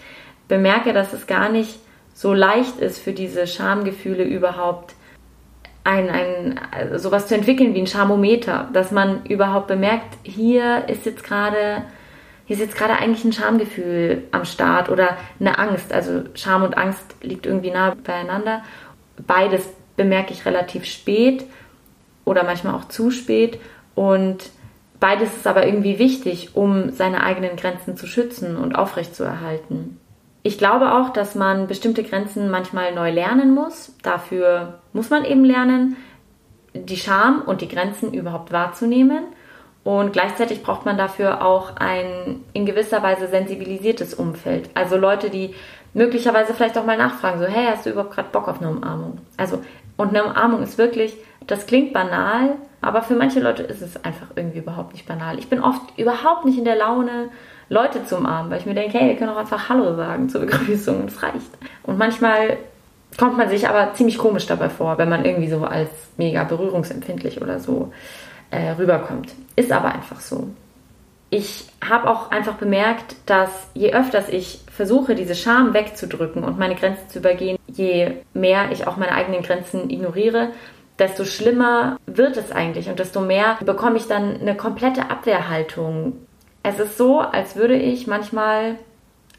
bemerke, 0.49 0.93
dass 0.93 1.13
es 1.13 1.27
gar 1.27 1.49
nicht 1.49 1.79
so 2.15 2.35
leicht 2.35 2.79
ist, 2.81 2.99
für 2.99 3.13
diese 3.13 3.47
Schamgefühle 3.47 4.25
überhaupt 4.25 4.95
ein, 5.85 6.09
ein, 6.11 6.99
sowas 6.99 7.27
zu 7.27 7.35
entwickeln 7.35 7.75
wie 7.75 7.81
ein 7.81 7.87
Charmometer, 7.87 8.69
dass 8.73 8.91
man 8.91 9.25
überhaupt 9.25 9.69
bemerkt, 9.69 10.19
hier 10.23 10.89
ist 10.89 11.07
jetzt 11.07 11.25
gerade, 11.25 11.85
hier 12.47 12.57
ist 12.57 12.63
jetzt 12.63 12.77
gerade 12.77 12.97
eigentlich 12.97 13.25
ein 13.25 13.33
Schamgefühl 13.33 14.25
am 14.33 14.45
Start 14.45 14.89
oder 14.91 15.17
eine 15.39 15.59
Angst. 15.59 15.93
Also 15.93 16.23
Scham 16.35 16.63
und 16.63 16.77
Angst 16.77 17.15
liegt 17.23 17.47
irgendwie 17.47 17.71
nah 17.71 17.95
beieinander. 18.05 18.63
Beides 19.27 19.69
bemerke 19.97 20.33
ich 20.33 20.47
relativ 20.47 20.85
spät 20.85 21.45
oder 22.25 22.45
manchmal 22.45 22.75
auch 22.75 22.87
zu 22.87 23.11
spät 23.11 23.59
und 23.95 24.51
beides 24.99 25.37
ist 25.37 25.47
aber 25.47 25.67
irgendwie 25.67 25.99
wichtig, 25.99 26.55
um 26.55 26.91
seine 26.91 27.23
eigenen 27.23 27.57
Grenzen 27.57 27.97
zu 27.97 28.07
schützen 28.07 28.57
und 28.57 28.75
aufrechtzuerhalten. 28.75 30.00
Ich 30.43 30.57
glaube 30.57 30.95
auch, 30.95 31.11
dass 31.11 31.35
man 31.35 31.67
bestimmte 31.67 32.03
Grenzen 32.03 32.51
manchmal 32.51 32.95
neu 32.95 33.11
lernen 33.11 33.55
muss. 33.55 33.95
Dafür 34.03 34.81
muss 34.93 35.11
man 35.11 35.25
eben 35.25 35.45
lernen, 35.45 35.97
die 36.73 36.97
Scham 36.97 37.43
und 37.43 37.61
die 37.61 37.69
Grenzen 37.69 38.15
überhaupt 38.15 38.53
wahrzunehmen. 38.53 39.25
Und 39.83 40.13
gleichzeitig 40.13 40.63
braucht 40.63 40.85
man 40.85 40.99
dafür 40.99 41.45
auch 41.45 41.77
ein 41.77 42.45
in 42.53 42.67
gewisser 42.67 43.03
Weise 43.03 43.29
sensibilisiertes 43.29 44.15
Umfeld. 44.15 44.71
Also 44.75 44.97
Leute, 44.97 45.31
die 45.31 45.55
möglicherweise 45.95 46.55
vielleicht 46.55 46.79
auch 46.79 46.85
mal 46.85 46.99
nachfragen, 46.99 47.41
so, 47.41 47.47
hey, 47.47 47.67
hast 47.67 47.87
du 47.87 47.91
überhaupt 47.91 48.15
gerade 48.15 48.29
Bock 48.31 48.49
auf 48.49 48.61
eine 48.61 48.71
Umarmung? 48.71 49.19
Also, 49.37 49.63
und 49.97 50.11
eine 50.11 50.25
Umarmung 50.25 50.63
ist 50.63 50.79
wirklich, 50.79 51.15
das 51.47 51.67
klingt 51.67 51.93
banal, 51.93 52.57
aber 52.81 53.03
für 53.03 53.15
manche 53.15 53.41
Leute 53.41 53.63
ist 53.63 53.83
es 53.83 54.03
einfach 54.05 54.29
irgendwie 54.37 54.59
überhaupt 54.59 54.93
nicht 54.93 55.07
banal. 55.07 55.39
Ich 55.39 55.49
bin 55.49 55.63
oft 55.63 55.99
überhaupt 55.99 56.45
nicht 56.45 56.59
in 56.59 56.65
der 56.65 56.77
Laune, 56.77 57.31
Leute 57.71 58.05
zu 58.05 58.17
umarmen, 58.17 58.51
weil 58.51 58.59
ich 58.59 58.67
mir 58.67 58.75
denke, 58.75 58.99
hey, 58.99 59.09
wir 59.09 59.17
können 59.17 59.31
auch 59.31 59.37
einfach 59.37 59.69
Hallo 59.69 59.95
sagen 59.95 60.29
zur 60.29 60.43
Begrüßung 60.43 61.05
es 61.07 61.23
reicht. 61.23 61.51
Und 61.85 61.99
manchmal 61.99 62.59
kommt 63.17 63.39
man 63.39 63.49
sich 63.49 63.69
aber 63.69 63.95
ziemlich 63.95 64.19
komisch 64.19 64.47
dabei 64.47 64.69
vor, 64.69 64.99
wenn 64.99 65.09
man 65.09 65.25
irgendwie 65.25 65.49
so 65.49 65.65
als 65.65 65.91
mega 66.17 66.45
berührungsempfindlich 66.45 67.41
oder 67.41 67.61
so 67.61 67.93
äh, 68.51 68.71
rüberkommt. 68.71 69.33
Ist 69.55 69.73
aber 69.73 69.95
einfach 69.95 70.21
so. 70.21 70.49
Ich 71.31 71.69
habe 71.89 72.11
auch 72.11 72.33
einfach 72.33 72.55
bemerkt, 72.55 73.15
dass 73.27 73.51
je 73.75 73.93
öfters 73.93 74.29
ich 74.29 74.63
versuche, 74.73 75.15
diese 75.15 75.37
Scham 75.37 75.73
wegzudrücken 75.73 76.43
und 76.43 76.59
meine 76.59 76.75
Grenzen 76.75 77.09
zu 77.09 77.21
übergehen, 77.21 77.57
je 77.69 78.17
mehr 78.35 78.73
ich 78.73 78.89
auch 78.89 78.97
meine 78.97 79.13
eigenen 79.13 79.43
Grenzen 79.43 79.91
ignoriere, 79.91 80.49
desto 80.99 81.25
schlimmer 81.25 81.99
wird 82.07 82.37
es 82.37 82.51
eigentlich 82.51 82.89
und 82.89 82.99
desto 82.99 83.21
mehr 83.21 83.59
bekomme 83.65 83.97
ich 83.97 84.09
dann 84.09 84.41
eine 84.41 84.57
komplette 84.57 85.09
Abwehrhaltung. 85.09 86.15
Es 86.63 86.79
ist 86.79 86.99
so, 86.99 87.21
als 87.21 87.57
würde 87.57 87.77
ich 87.77 88.07
manchmal 88.07 88.77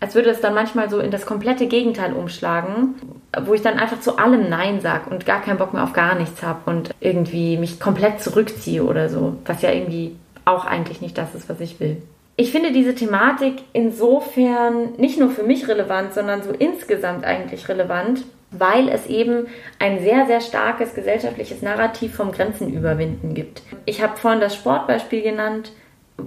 als 0.02 0.16
würde 0.16 0.32
es 0.32 0.42
dann 0.42 0.56
manchmal 0.56 0.90
so 0.90 1.00
in 1.00 1.12
das 1.12 1.28
komplette 1.28 1.68
Gegenteil 1.68 2.14
umschlagen, 2.14 2.96
wo 3.44 3.54
ich 3.54 3.62
dann 3.62 3.78
einfach 3.78 4.02
zu 4.02 4.18
allem 4.18 4.50
Nein 4.50 4.82
sage 4.82 5.12
und 5.12 5.28
gar 5.28 5.42
keinen 5.42 5.60
Bock 5.60 5.74
mehr 5.74 5.84
auf 5.84 5.94
gar 5.94 6.16
nichts 6.16 6.42
habe 6.42 6.60
und 6.66 6.90
irgendwie 7.00 7.56
mich 7.56 7.80
komplett 7.80 8.20
zurückziehe 8.20 8.84
oder 8.84 9.10
so, 9.10 9.36
was 9.46 9.62
ja 9.62 9.72
irgendwie 9.72 10.16
auch 10.44 10.66
eigentlich 10.66 11.02
nicht 11.02 11.20
das 11.20 11.36
ist, 11.36 11.48
was 11.50 11.62
ich 11.62 11.80
will. 11.80 12.02
Ich 12.36 12.52
finde 12.52 12.72
diese 12.72 12.96
Thematik 12.96 13.62
insofern 13.74 14.94
nicht 14.98 15.20
nur 15.20 15.30
für 15.30 15.44
mich 15.44 15.68
relevant, 15.68 16.16
sondern 16.16 16.42
so 16.42 16.50
insgesamt 16.50 17.24
eigentlich 17.24 17.70
relevant, 17.70 18.24
weil 18.50 18.90
es 18.90 19.06
eben 19.06 19.46
ein 19.78 20.00
sehr, 20.00 20.26
sehr 20.26 20.42
starkes 20.42 20.96
gesellschaftliches 20.96 21.62
Narrativ 21.62 22.16
vom 22.16 22.32
Grenzenüberwinden 22.32 23.36
gibt. 23.36 23.62
Ich 23.86 24.02
habe 24.02 24.18
vorhin 24.18 24.42
das 24.42 24.56
Sportbeispiel 24.56 25.22
genannt 25.22 25.72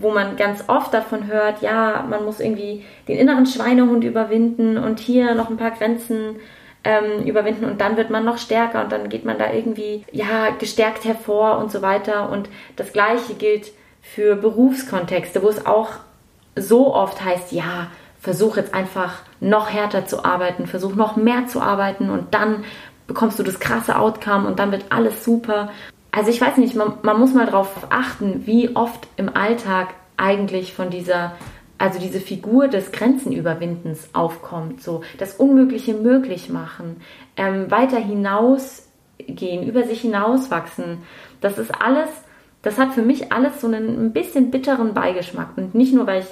wo 0.01 0.11
man 0.11 0.37
ganz 0.37 0.65
oft 0.69 0.93
davon 0.93 1.27
hört, 1.27 1.63
ja, 1.63 2.05
man 2.09 2.25
muss 2.25 2.41
irgendwie 2.41 2.85
den 3.09 3.19
inneren 3.19 3.47
Schweinehund 3.47 4.05
überwinden 4.05 4.79
und 4.79 5.01
hier 5.01 5.35
noch 5.35 5.51
ein 5.51 5.57
paar 5.57 5.73
Grenzen 5.73 6.37
ähm, 6.85 7.25
überwinden 7.25 7.65
und 7.65 7.81
dann 7.81 7.97
wird 7.97 8.11
man 8.11 8.25
noch 8.25 8.39
stärker 8.39 8.83
und 8.83 8.93
dann 8.93 9.09
geht 9.09 9.25
man 9.25 9.39
da 9.39 9.53
irgendwie 9.53 10.05
ja 10.13 10.51
gestärkt 10.51 11.05
hervor 11.05 11.59
und 11.59 11.73
so 11.73 11.83
weiter. 11.83 12.31
Und 12.31 12.49
das 12.77 12.93
gleiche 12.93 13.35
gilt 13.35 13.73
für 14.03 14.37
Berufskontexte, 14.37 15.43
wo 15.43 15.49
es 15.49 15.65
auch 15.65 15.91
so 16.57 16.95
oft 16.95 17.25
heißt, 17.25 17.53
ja, 17.53 17.89
versuch 18.21 18.57
jetzt 18.57 18.75
einfach 18.75 19.23
noch 19.41 19.73
härter 19.73 20.07
zu 20.07 20.25
arbeiten, 20.25 20.67
versuch 20.67 20.95
noch 20.95 21.17
mehr 21.17 21.47
zu 21.47 21.61
arbeiten 21.61 22.11
und 22.11 22.35
dann 22.35 22.65
bekommst 23.07 23.39
du 23.39 23.43
das 23.43 23.61
krasse 23.61 23.99
Outcome 23.99 24.47
und 24.47 24.59
dann 24.59 24.73
wird 24.73 24.87
alles 24.91 25.25
super. 25.25 25.71
Also 26.15 26.31
ich 26.31 26.41
weiß 26.41 26.59
nicht, 26.59 26.77
man, 26.77 26.95
man 27.03 27.19
muss 27.19 27.35
mal 27.35 27.47
darauf 27.47 27.89
achten, 27.91 28.47
wie 28.47 28.77
oft 28.77 29.09
im 29.17 29.35
Alltag 29.35 29.95
eigentlich 30.17 30.73
von 30.73 30.89
dieser, 30.89 31.33
also 31.77 31.99
diese 31.99 32.21
Figur 32.21 32.69
des 32.69 32.93
Grenzenüberwindens 32.93 34.11
aufkommt. 34.13 34.81
So 34.81 35.03
das 35.19 35.35
Unmögliche 35.35 35.93
möglich 35.95 36.49
machen, 36.51 37.01
ähm, 37.37 37.69
weiter 37.69 37.99
hinausgehen, 37.99 39.67
über 39.67 39.83
sich 39.83 40.03
hinauswachsen. 40.03 40.99
Das 41.41 41.59
ist 41.59 41.73
alles, 41.83 42.11
das 42.63 42.79
hat 42.79 42.93
für 42.93 43.03
mich 43.03 43.33
alles 43.33 43.61
so 43.61 43.67
einen 43.67 44.07
ein 44.07 44.13
bisschen 44.13 44.53
bitteren 44.53 44.95
Beigeschmack. 44.95 45.57
Und 45.57 45.75
nicht 45.75 45.93
nur, 45.93 46.07
weil 46.07 46.21
ich 46.21 46.29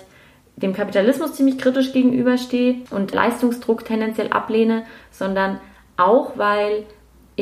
dem 0.55 0.75
Kapitalismus 0.75 1.35
ziemlich 1.35 1.59
kritisch 1.59 1.93
gegenüberstehe 1.93 2.83
und 2.91 3.13
Leistungsdruck 3.13 3.85
tendenziell 3.85 4.29
ablehne, 4.29 4.85
sondern 5.11 5.59
auch, 5.97 6.39
weil 6.39 6.85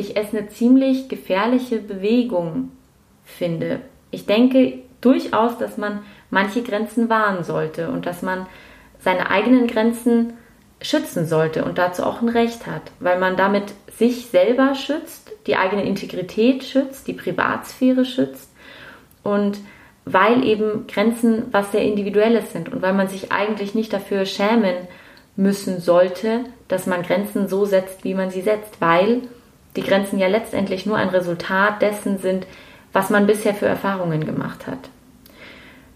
ich 0.01 0.17
es 0.17 0.33
eine 0.33 0.49
ziemlich 0.49 1.07
gefährliche 1.07 1.77
Bewegung 1.77 2.71
finde. 3.23 3.79
Ich 4.11 4.25
denke 4.25 4.79
durchaus, 4.99 5.57
dass 5.57 5.77
man 5.77 6.01
manche 6.29 6.61
Grenzen 6.61 7.09
wahren 7.09 7.43
sollte 7.43 7.89
und 7.89 8.05
dass 8.05 8.21
man 8.21 8.45
seine 8.99 9.29
eigenen 9.29 9.67
Grenzen 9.67 10.33
schützen 10.81 11.25
sollte 11.25 11.63
und 11.63 11.77
dazu 11.77 12.03
auch 12.03 12.21
ein 12.21 12.29
Recht 12.29 12.67
hat, 12.67 12.83
weil 12.99 13.19
man 13.19 13.37
damit 13.37 13.73
sich 13.97 14.27
selber 14.27 14.75
schützt, 14.75 15.31
die 15.47 15.55
eigene 15.55 15.85
Integrität 15.85 16.63
schützt, 16.63 17.07
die 17.07 17.13
Privatsphäre 17.13 18.03
schützt 18.03 18.51
und 19.23 19.59
weil 20.05 20.43
eben 20.43 20.87
Grenzen 20.87 21.45
was 21.51 21.71
sehr 21.71 21.83
Individuelles 21.83 22.51
sind 22.51 22.69
und 22.69 22.81
weil 22.81 22.93
man 22.93 23.07
sich 23.07 23.31
eigentlich 23.31 23.75
nicht 23.75 23.93
dafür 23.93 24.25
schämen 24.25 24.75
müssen 25.35 25.79
sollte, 25.79 26.45
dass 26.67 26.87
man 26.87 27.03
Grenzen 27.03 27.47
so 27.47 27.65
setzt, 27.65 28.03
wie 28.03 28.15
man 28.15 28.31
sie 28.31 28.41
setzt, 28.41 28.81
weil 28.81 29.21
die 29.75 29.83
Grenzen 29.83 30.19
ja 30.19 30.27
letztendlich 30.27 30.85
nur 30.85 30.97
ein 30.97 31.09
Resultat 31.09 31.81
dessen 31.81 32.17
sind, 32.17 32.45
was 32.93 33.09
man 33.09 33.27
bisher 33.27 33.53
für 33.53 33.67
Erfahrungen 33.67 34.25
gemacht 34.25 34.67
hat. 34.67 34.89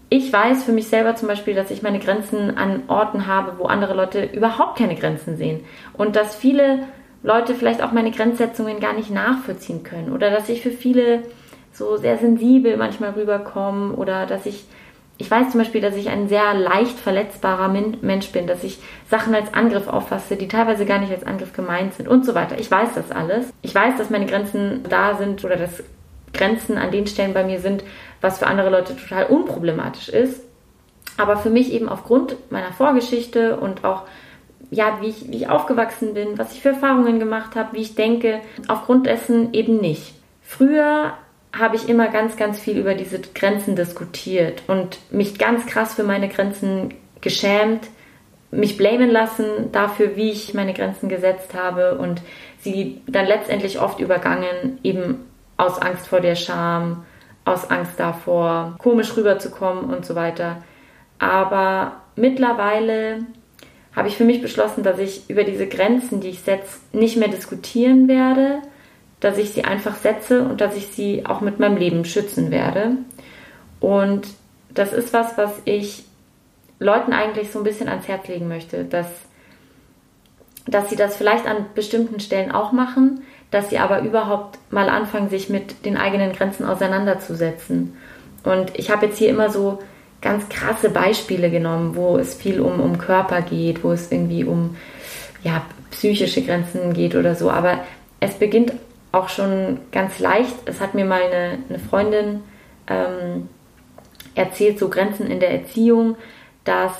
Ich 0.08 0.32
weiß 0.32 0.62
für 0.62 0.72
mich 0.72 0.86
selber 0.86 1.16
zum 1.16 1.26
Beispiel, 1.28 1.54
dass 1.54 1.70
ich 1.70 1.82
meine 1.82 1.98
Grenzen 1.98 2.56
an 2.56 2.84
Orten 2.86 3.26
habe, 3.26 3.58
wo 3.58 3.64
andere 3.64 3.94
Leute 3.94 4.24
überhaupt 4.24 4.78
keine 4.78 4.94
Grenzen 4.94 5.36
sehen. 5.36 5.64
Und 5.94 6.14
dass 6.14 6.36
viele 6.36 6.84
Leute 7.24 7.54
vielleicht 7.54 7.82
auch 7.82 7.90
meine 7.90 8.12
Grenzsetzungen 8.12 8.78
gar 8.78 8.92
nicht 8.92 9.10
nachvollziehen 9.10 9.82
können. 9.82 10.12
Oder 10.12 10.30
dass 10.30 10.48
ich 10.48 10.62
für 10.62 10.70
viele 10.70 11.22
so 11.72 11.96
sehr 11.96 12.18
sensibel 12.18 12.76
manchmal 12.76 13.10
rüberkomme. 13.10 13.94
Oder 13.94 14.26
dass 14.26 14.46
ich 14.46 14.66
ich 15.18 15.30
weiß 15.30 15.50
zum 15.50 15.60
Beispiel, 15.60 15.80
dass 15.80 15.96
ich 15.96 16.10
ein 16.10 16.28
sehr 16.28 16.52
leicht 16.54 16.98
verletzbarer 16.98 17.68
Mensch 17.68 18.30
bin, 18.32 18.46
dass 18.46 18.62
ich 18.62 18.78
Sachen 19.08 19.34
als 19.34 19.54
Angriff 19.54 19.88
auffasse, 19.88 20.36
die 20.36 20.48
teilweise 20.48 20.84
gar 20.84 20.98
nicht 20.98 21.12
als 21.12 21.24
Angriff 21.24 21.54
gemeint 21.54 21.94
sind 21.94 22.06
und 22.06 22.26
so 22.26 22.34
weiter. 22.34 22.58
Ich 22.58 22.70
weiß 22.70 22.90
das 22.94 23.10
alles. 23.10 23.46
Ich 23.62 23.74
weiß, 23.74 23.96
dass 23.96 24.10
meine 24.10 24.26
Grenzen 24.26 24.82
da 24.88 25.14
sind 25.14 25.42
oder 25.44 25.56
dass 25.56 25.82
Grenzen 26.34 26.76
an 26.76 26.90
den 26.90 27.06
Stellen 27.06 27.32
bei 27.32 27.44
mir 27.44 27.60
sind, 27.60 27.82
was 28.20 28.38
für 28.38 28.46
andere 28.46 28.68
Leute 28.68 28.94
total 28.94 29.24
unproblematisch 29.26 30.10
ist. 30.10 30.42
Aber 31.16 31.38
für 31.38 31.50
mich 31.50 31.72
eben 31.72 31.88
aufgrund 31.88 32.36
meiner 32.50 32.72
Vorgeschichte 32.72 33.56
und 33.56 33.84
auch 33.84 34.02
ja, 34.70 34.98
wie 35.00 35.08
ich, 35.08 35.30
wie 35.30 35.36
ich 35.36 35.48
aufgewachsen 35.48 36.12
bin, 36.14 36.38
was 36.38 36.52
ich 36.52 36.60
für 36.60 36.70
Erfahrungen 36.70 37.20
gemacht 37.20 37.56
habe, 37.56 37.74
wie 37.76 37.82
ich 37.82 37.94
denke, 37.94 38.40
aufgrund 38.68 39.06
dessen 39.06 39.54
eben 39.54 39.78
nicht. 39.78 40.14
Früher 40.42 41.14
habe 41.58 41.76
ich 41.76 41.88
immer 41.88 42.08
ganz, 42.08 42.36
ganz 42.36 42.58
viel 42.58 42.78
über 42.78 42.94
diese 42.94 43.20
Grenzen 43.20 43.76
diskutiert 43.76 44.62
und 44.66 44.98
mich 45.10 45.38
ganz 45.38 45.66
krass 45.66 45.94
für 45.94 46.04
meine 46.04 46.28
Grenzen 46.28 46.94
geschämt, 47.20 47.86
mich 48.50 48.76
blamen 48.76 49.10
lassen 49.10 49.72
dafür, 49.72 50.16
wie 50.16 50.30
ich 50.30 50.54
meine 50.54 50.72
Grenzen 50.72 51.08
gesetzt 51.08 51.54
habe 51.54 51.98
und 51.98 52.22
sie 52.60 53.00
dann 53.06 53.26
letztendlich 53.26 53.80
oft 53.80 54.00
übergangen, 54.00 54.78
eben 54.82 55.26
aus 55.56 55.80
Angst 55.80 56.06
vor 56.06 56.20
der 56.20 56.36
Scham, 56.36 57.04
aus 57.44 57.70
Angst 57.70 57.98
davor, 57.98 58.76
komisch 58.78 59.16
rüberzukommen 59.16 59.92
und 59.92 60.04
so 60.04 60.14
weiter. 60.14 60.62
Aber 61.18 62.00
mittlerweile 62.16 63.20
habe 63.94 64.08
ich 64.08 64.16
für 64.16 64.24
mich 64.24 64.42
beschlossen, 64.42 64.82
dass 64.82 64.98
ich 64.98 65.30
über 65.30 65.44
diese 65.44 65.66
Grenzen, 65.66 66.20
die 66.20 66.28
ich 66.28 66.40
setze, 66.40 66.78
nicht 66.92 67.16
mehr 67.16 67.28
diskutieren 67.28 68.08
werde, 68.08 68.60
dass 69.20 69.38
ich 69.38 69.50
sie 69.50 69.64
einfach 69.64 69.96
setze 69.96 70.42
und 70.42 70.60
dass 70.60 70.76
ich 70.76 70.88
sie 70.88 71.24
auch 71.26 71.40
mit 71.40 71.58
meinem 71.58 71.76
Leben 71.76 72.04
schützen 72.04 72.50
werde. 72.50 72.92
Und 73.80 74.28
das 74.72 74.92
ist 74.92 75.12
was, 75.12 75.38
was 75.38 75.52
ich 75.64 76.04
Leuten 76.78 77.12
eigentlich 77.12 77.50
so 77.50 77.60
ein 77.60 77.64
bisschen 77.64 77.88
ans 77.88 78.08
Herz 78.08 78.28
legen 78.28 78.48
möchte, 78.48 78.84
dass, 78.84 79.06
dass 80.66 80.90
sie 80.90 80.96
das 80.96 81.16
vielleicht 81.16 81.46
an 81.46 81.66
bestimmten 81.74 82.20
Stellen 82.20 82.52
auch 82.52 82.72
machen, 82.72 83.22
dass 83.50 83.70
sie 83.70 83.78
aber 83.78 84.02
überhaupt 84.02 84.58
mal 84.70 84.88
anfangen, 84.88 85.30
sich 85.30 85.48
mit 85.48 85.84
den 85.86 85.96
eigenen 85.96 86.32
Grenzen 86.32 86.66
auseinanderzusetzen. 86.66 87.96
Und 88.44 88.78
ich 88.78 88.90
habe 88.90 89.06
jetzt 89.06 89.18
hier 89.18 89.30
immer 89.30 89.50
so 89.50 89.78
ganz 90.20 90.48
krasse 90.48 90.90
Beispiele 90.90 91.50
genommen, 91.50 91.96
wo 91.96 92.18
es 92.18 92.34
viel 92.34 92.60
um, 92.60 92.80
um 92.80 92.98
Körper 92.98 93.42
geht, 93.42 93.84
wo 93.84 93.92
es 93.92 94.10
irgendwie 94.10 94.44
um 94.44 94.76
ja, 95.42 95.62
psychische 95.90 96.42
Grenzen 96.42 96.92
geht 96.92 97.14
oder 97.14 97.34
so. 97.34 97.50
Aber 97.50 97.80
es 98.20 98.34
beginnt 98.34 98.72
auch 99.16 99.28
schon 99.28 99.80
ganz 99.92 100.18
leicht. 100.18 100.54
Es 100.66 100.80
hat 100.80 100.94
mir 100.94 101.04
mal 101.04 101.22
eine, 101.22 101.58
eine 101.68 101.78
Freundin 101.78 102.42
ähm, 102.86 103.48
erzählt, 104.34 104.78
so 104.78 104.88
Grenzen 104.88 105.30
in 105.30 105.40
der 105.40 105.50
Erziehung, 105.50 106.16
dass 106.64 106.92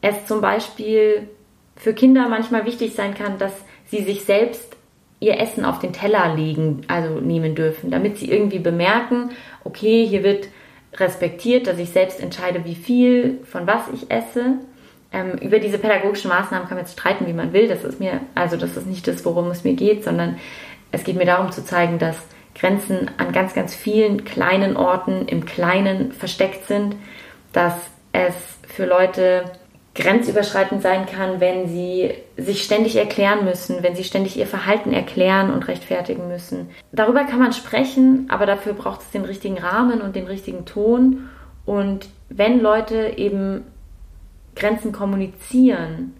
es 0.00 0.26
zum 0.26 0.40
Beispiel 0.40 1.28
für 1.76 1.94
Kinder 1.94 2.28
manchmal 2.28 2.64
wichtig 2.64 2.94
sein 2.94 3.14
kann, 3.14 3.38
dass 3.38 3.52
sie 3.86 4.02
sich 4.02 4.24
selbst 4.24 4.76
ihr 5.20 5.38
Essen 5.38 5.64
auf 5.64 5.78
den 5.78 5.92
Teller 5.92 6.34
legen, 6.34 6.82
also 6.88 7.20
nehmen 7.20 7.54
dürfen, 7.54 7.90
damit 7.90 8.18
sie 8.18 8.30
irgendwie 8.30 8.58
bemerken, 8.58 9.30
okay, 9.64 10.04
hier 10.06 10.24
wird 10.24 10.48
respektiert, 10.94 11.66
dass 11.66 11.78
ich 11.78 11.90
selbst 11.90 12.20
entscheide, 12.20 12.64
wie 12.64 12.74
viel 12.74 13.38
von 13.44 13.66
was 13.66 13.82
ich 13.94 14.10
esse. 14.10 14.58
Ähm, 15.12 15.38
über 15.38 15.58
diese 15.58 15.78
pädagogischen 15.78 16.28
Maßnahmen 16.28 16.66
kann 16.66 16.76
man 16.76 16.84
jetzt 16.84 16.98
streiten, 16.98 17.26
wie 17.26 17.32
man 17.32 17.52
will. 17.52 17.68
Das 17.68 17.84
ist 17.84 18.00
mir, 18.00 18.20
also 18.34 18.56
das 18.56 18.76
ist 18.76 18.86
nicht 18.86 19.06
das, 19.06 19.24
worum 19.24 19.50
es 19.50 19.62
mir 19.62 19.74
geht, 19.74 20.04
sondern 20.04 20.38
es 20.92 21.04
geht 21.04 21.16
mir 21.16 21.26
darum 21.26 21.50
zu 21.50 21.64
zeigen, 21.64 21.98
dass 21.98 22.16
Grenzen 22.54 23.10
an 23.16 23.32
ganz, 23.32 23.54
ganz 23.54 23.74
vielen 23.74 24.24
kleinen 24.24 24.76
Orten 24.76 25.26
im 25.26 25.44
Kleinen 25.44 26.12
versteckt 26.12 26.66
sind, 26.66 26.96
dass 27.52 27.74
es 28.12 28.34
für 28.68 28.84
Leute 28.84 29.44
grenzüberschreitend 29.94 30.80
sein 30.82 31.04
kann, 31.06 31.40
wenn 31.40 31.68
sie 31.68 32.14
sich 32.36 32.64
ständig 32.64 32.96
erklären 32.96 33.44
müssen, 33.44 33.82
wenn 33.82 33.94
sie 33.94 34.04
ständig 34.04 34.38
ihr 34.38 34.46
Verhalten 34.46 34.92
erklären 34.92 35.52
und 35.52 35.68
rechtfertigen 35.68 36.28
müssen. 36.28 36.70
Darüber 36.92 37.24
kann 37.24 37.38
man 37.38 37.52
sprechen, 37.52 38.26
aber 38.30 38.46
dafür 38.46 38.72
braucht 38.72 39.02
es 39.02 39.10
den 39.10 39.24
richtigen 39.24 39.58
Rahmen 39.58 40.00
und 40.00 40.16
den 40.16 40.26
richtigen 40.26 40.64
Ton. 40.64 41.28
Und 41.66 42.08
wenn 42.30 42.60
Leute 42.60 43.14
eben 43.18 43.64
Grenzen 44.56 44.92
kommunizieren, 44.92 46.14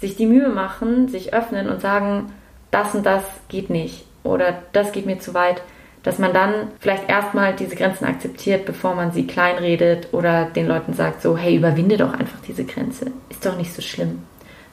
sich 0.00 0.16
die 0.16 0.26
Mühe 0.26 0.48
machen, 0.48 1.08
sich 1.08 1.34
öffnen 1.34 1.68
und 1.68 1.80
sagen, 1.80 2.32
das 2.70 2.94
und 2.94 3.04
das 3.06 3.24
geht 3.48 3.70
nicht 3.70 4.04
oder 4.22 4.62
das 4.72 4.92
geht 4.92 5.06
mir 5.06 5.18
zu 5.18 5.34
weit, 5.34 5.62
dass 6.02 6.18
man 6.18 6.32
dann 6.32 6.68
vielleicht 6.78 7.08
erstmal 7.08 7.54
diese 7.54 7.76
Grenzen 7.76 8.06
akzeptiert, 8.06 8.64
bevor 8.64 8.94
man 8.94 9.12
sie 9.12 9.26
kleinredet 9.26 10.08
oder 10.12 10.46
den 10.46 10.66
Leuten 10.66 10.94
sagt, 10.94 11.20
so, 11.20 11.36
hey, 11.36 11.56
überwinde 11.56 11.96
doch 11.96 12.12
einfach 12.12 12.40
diese 12.46 12.64
Grenze. 12.64 13.12
Ist 13.28 13.44
doch 13.44 13.56
nicht 13.56 13.74
so 13.74 13.82
schlimm. 13.82 14.22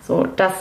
So, 0.02 0.24
das 0.24 0.54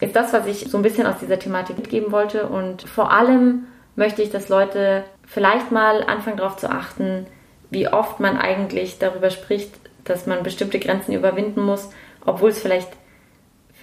ist 0.00 0.14
das, 0.14 0.32
was 0.32 0.46
ich 0.46 0.70
so 0.70 0.76
ein 0.76 0.82
bisschen 0.82 1.06
aus 1.06 1.18
dieser 1.20 1.38
Thematik 1.38 1.78
mitgeben 1.78 2.12
wollte. 2.12 2.46
Und 2.46 2.82
vor 2.82 3.10
allem 3.10 3.66
möchte 3.96 4.22
ich, 4.22 4.30
dass 4.30 4.50
Leute 4.50 5.04
vielleicht 5.26 5.72
mal 5.72 6.02
anfangen 6.04 6.36
darauf 6.36 6.56
zu 6.56 6.70
achten, 6.70 7.26
wie 7.70 7.88
oft 7.88 8.20
man 8.20 8.36
eigentlich 8.36 8.98
darüber 8.98 9.30
spricht, 9.30 9.74
dass 10.04 10.26
man 10.26 10.42
bestimmte 10.42 10.78
Grenzen 10.78 11.12
überwinden 11.12 11.62
muss, 11.62 11.88
obwohl 12.24 12.50
es 12.50 12.60
vielleicht, 12.60 12.88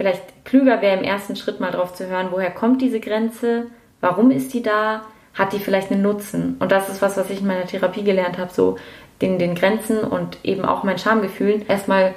vielleicht 0.01 0.45
klüger 0.45 0.81
wäre, 0.81 0.97
im 0.97 1.03
ersten 1.03 1.35
Schritt 1.35 1.59
mal 1.59 1.69
drauf 1.69 1.93
zu 1.93 2.07
hören, 2.07 2.29
woher 2.31 2.49
kommt 2.49 2.81
diese 2.81 2.99
Grenze, 2.99 3.67
warum 3.99 4.31
ist 4.31 4.51
die 4.51 4.63
da, 4.63 5.03
hat 5.35 5.53
die 5.53 5.59
vielleicht 5.59 5.91
einen 5.91 6.01
Nutzen. 6.01 6.55
Und 6.57 6.71
das 6.71 6.89
ist 6.89 7.03
was, 7.03 7.17
was 7.17 7.29
ich 7.29 7.41
in 7.41 7.47
meiner 7.47 7.67
Therapie 7.67 8.03
gelernt 8.03 8.39
habe, 8.39 8.51
so 8.51 8.77
den, 9.21 9.37
den 9.37 9.53
Grenzen 9.53 9.99
und 9.99 10.39
eben 10.41 10.65
auch 10.65 10.83
mein 10.83 10.97
Schamgefühl 10.97 11.61
erstmal 11.67 12.15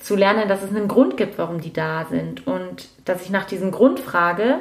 zu 0.00 0.14
lernen, 0.14 0.48
dass 0.48 0.62
es 0.62 0.70
einen 0.70 0.86
Grund 0.86 1.16
gibt, 1.16 1.36
warum 1.36 1.60
die 1.60 1.72
da 1.72 2.06
sind 2.08 2.46
und 2.46 2.88
dass 3.06 3.22
ich 3.22 3.30
nach 3.30 3.44
diesem 3.44 3.72
Grund 3.72 3.98
frage, 3.98 4.58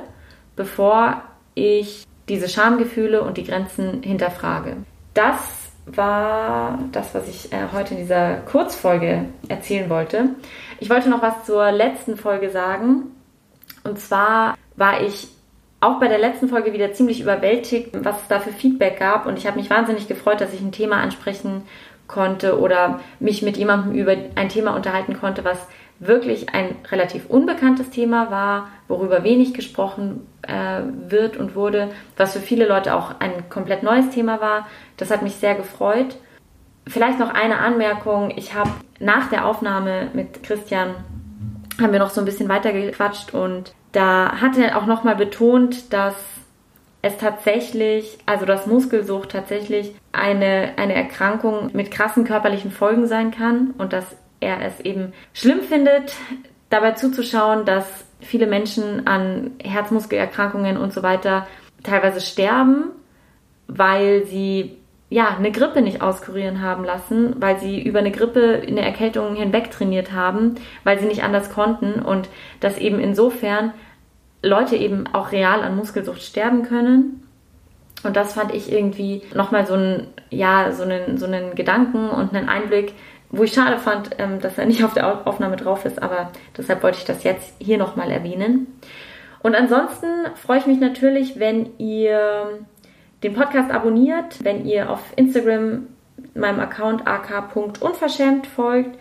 bevor 0.55 1.21
ich 1.53 2.03
diese 2.29 2.49
Schamgefühle 2.49 3.21
und 3.21 3.37
die 3.37 3.43
Grenzen 3.43 4.01
hinterfrage. 4.01 4.77
Das 5.13 5.68
war 5.85 6.79
das, 6.91 7.13
was 7.13 7.27
ich 7.27 7.51
äh, 7.51 7.67
heute 7.73 7.95
in 7.95 8.01
dieser 8.01 8.35
Kurzfolge 8.37 9.25
erzählen 9.47 9.89
wollte. 9.89 10.29
Ich 10.79 10.89
wollte 10.89 11.09
noch 11.09 11.21
was 11.21 11.45
zur 11.45 11.71
letzten 11.71 12.17
Folge 12.17 12.49
sagen. 12.49 13.15
Und 13.83 13.99
zwar 13.99 14.55
war 14.75 15.01
ich 15.01 15.29
auch 15.81 15.99
bei 15.99 16.07
der 16.07 16.19
letzten 16.19 16.49
Folge 16.49 16.73
wieder 16.73 16.93
ziemlich 16.93 17.21
überwältigt, 17.21 17.91
was 17.93 18.21
es 18.21 18.27
da 18.27 18.39
für 18.39 18.51
Feedback 18.51 18.99
gab. 18.99 19.25
Und 19.25 19.37
ich 19.37 19.47
habe 19.47 19.57
mich 19.57 19.69
wahnsinnig 19.69 20.07
gefreut, 20.07 20.41
dass 20.41 20.53
ich 20.53 20.61
ein 20.61 20.71
Thema 20.71 20.97
ansprechen 20.97 21.63
konnte 22.09 22.59
oder 22.59 22.99
mich 23.21 23.41
mit 23.41 23.55
jemandem 23.55 23.93
über 23.93 24.15
ein 24.35 24.49
Thema 24.49 24.75
unterhalten 24.75 25.17
konnte, 25.17 25.45
was 25.45 25.65
wirklich 25.99 26.53
ein 26.53 26.75
relativ 26.91 27.25
unbekanntes 27.27 27.89
Thema 27.89 28.31
war, 28.31 28.69
worüber 28.87 29.23
wenig 29.23 29.53
gesprochen 29.53 30.27
äh, 30.41 30.81
wird 31.09 31.37
und 31.37 31.55
wurde, 31.55 31.89
was 32.17 32.33
für 32.33 32.39
viele 32.39 32.67
Leute 32.67 32.95
auch 32.95 33.19
ein 33.19 33.49
komplett 33.49 33.83
neues 33.83 34.09
Thema 34.09 34.41
war. 34.41 34.67
Das 34.97 35.11
hat 35.11 35.21
mich 35.21 35.35
sehr 35.35 35.55
gefreut. 35.55 36.17
Vielleicht 36.87 37.19
noch 37.19 37.33
eine 37.33 37.59
Anmerkung. 37.59 38.31
Ich 38.35 38.53
habe 38.53 38.71
nach 38.99 39.29
der 39.29 39.45
Aufnahme 39.45 40.09
mit 40.13 40.43
Christian 40.43 40.95
haben 41.79 41.93
wir 41.93 41.99
noch 41.99 42.09
so 42.09 42.21
ein 42.21 42.25
bisschen 42.25 42.49
weiter 42.49 42.73
gequatscht 42.73 43.33
und 43.33 43.73
da 43.91 44.41
hat 44.41 44.57
er 44.57 44.77
auch 44.77 44.85
nochmal 44.85 45.15
betont, 45.15 45.93
dass 45.93 46.15
es 47.01 47.17
tatsächlich, 47.17 48.17
also 48.25 48.45
dass 48.45 48.67
Muskelsucht 48.67 49.31
tatsächlich 49.31 49.93
eine, 50.11 50.73
eine 50.77 50.93
Erkrankung 50.93 51.69
mit 51.73 51.91
krassen 51.91 52.25
körperlichen 52.25 52.71
Folgen 52.71 53.07
sein 53.07 53.31
kann 53.31 53.73
und 53.77 53.93
dass 53.93 54.05
er 54.41 54.61
es 54.61 54.79
eben 54.81 55.13
schlimm 55.33 55.61
findet, 55.61 56.13
dabei 56.69 56.91
zuzuschauen, 56.91 57.65
dass 57.65 57.85
viele 58.19 58.47
Menschen 58.47 59.07
an 59.07 59.51
Herzmuskelerkrankungen 59.63 60.77
und 60.77 60.93
so 60.93 61.03
weiter 61.03 61.47
teilweise 61.83 62.21
sterben, 62.21 62.91
weil 63.67 64.25
sie 64.25 64.77
ja 65.09 65.35
eine 65.35 65.51
Grippe 65.51 65.81
nicht 65.81 66.01
auskurieren 66.01 66.61
haben 66.61 66.83
lassen, 66.83 67.35
weil 67.39 67.59
sie 67.59 67.81
über 67.81 67.99
eine 67.99 68.11
Grippe 68.11 68.61
eine 68.67 68.81
Erkältung 68.81 69.35
hinweg 69.35 69.71
trainiert 69.71 70.11
haben, 70.11 70.55
weil 70.83 70.99
sie 70.99 71.07
nicht 71.07 71.23
anders 71.23 71.49
konnten 71.49 72.01
und 72.01 72.29
dass 72.59 72.77
eben 72.77 72.99
insofern 72.99 73.73
Leute 74.41 74.75
eben 74.75 75.05
auch 75.13 75.31
real 75.31 75.61
an 75.61 75.75
Muskelsucht 75.75 76.21
sterben 76.21 76.63
können. 76.63 77.27
Und 78.03 78.15
das 78.15 78.33
fand 78.33 78.53
ich 78.53 78.71
irgendwie 78.71 79.23
nochmal 79.33 79.65
so 79.65 79.73
ein, 79.73 80.07
ja, 80.29 80.71
so 80.71 80.83
einen, 80.83 81.17
so 81.17 81.25
einen 81.25 81.55
Gedanken 81.55 82.09
und 82.09 82.33
einen 82.33 82.47
Einblick, 82.47 82.93
wo 83.29 83.43
ich 83.43 83.53
schade 83.53 83.77
fand, 83.77 84.11
ähm, 84.17 84.39
dass 84.39 84.57
er 84.57 84.65
nicht 84.65 84.83
auf 84.83 84.93
der 84.93 85.27
Aufnahme 85.27 85.57
drauf 85.57 85.85
ist, 85.85 86.01
aber 86.01 86.31
deshalb 86.57 86.81
wollte 86.81 86.97
ich 86.97 87.05
das 87.05 87.23
jetzt 87.23 87.53
hier 87.59 87.77
nochmal 87.77 88.09
erwähnen. 88.09 88.67
Und 89.41 89.55
ansonsten 89.55 90.07
freue 90.35 90.59
ich 90.59 90.65
mich 90.65 90.79
natürlich, 90.79 91.39
wenn 91.39 91.77
ihr 91.77 92.59
den 93.23 93.33
Podcast 93.33 93.71
abonniert, 93.71 94.43
wenn 94.43 94.65
ihr 94.65 94.89
auf 94.89 95.01
Instagram 95.15 95.87
meinem 96.33 96.59
Account 96.59 97.07
ak.unverschämt 97.07 98.47
folgt 98.47 98.97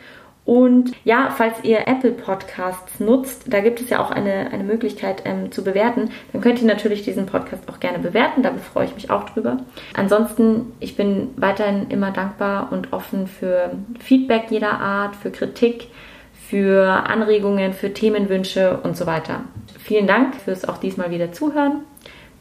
und 0.49 0.93
ja, 1.05 1.29
falls 1.37 1.63
ihr 1.63 1.87
Apple 1.87 2.13
Podcasts 2.13 3.01
nutzt, 3.01 3.53
da 3.53 3.61
gibt 3.61 3.83
es 3.83 3.91
ja 3.91 4.03
auch 4.03 4.11
eine, 4.11 4.51
eine 4.51 4.65
Möglichkeit 4.65 5.25
ähm, 5.27 5.53
zu 5.53 5.63
bewerten, 5.63 6.09
dann 6.33 6.41
könnt 6.41 6.59
ihr 6.63 6.67
natürlich 6.67 7.03
diesen 7.03 7.27
Podcast 7.27 7.69
auch 7.69 7.81
gerne 7.81 7.99
bewerten. 7.99 8.43
Da 8.43 8.55
freue 8.55 8.87
ich 8.87 8.95
mich 8.95 9.11
auch 9.11 9.29
drüber. 9.29 9.59
Ansonsten, 9.93 10.73
ich 10.81 10.97
bin 10.97 11.33
weiterhin 11.37 11.91
immer 11.91 12.13
dankbar 12.13 12.73
und 12.73 12.95
offen 12.95 13.27
für 13.27 13.73
Feedback 14.01 14.45
jeder 14.49 14.81
Art, 14.81 15.17
für 15.17 15.31
Kritik, 15.31 15.89
für 16.33 16.87
Anregungen, 16.87 17.75
für 17.75 17.93
Themenwünsche 17.93 18.81
und 18.83 18.97
so 18.97 19.05
weiter. 19.05 19.43
Vielen 19.79 20.07
Dank 20.07 20.35
fürs 20.35 20.67
auch 20.67 20.79
diesmal 20.79 21.11
wieder 21.11 21.31
zuhören. 21.31 21.83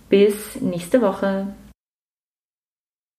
Bis 0.07 0.61
nächste 0.61 1.01
Woche. 1.01 1.47